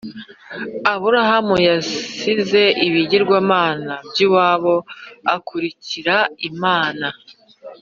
aburahamu 0.93 1.55
yasize 1.69 2.61
ibigirwamana 2.87 3.93
byiwabo 4.09 4.75
akurikira 5.35 6.15
imana 6.49 7.07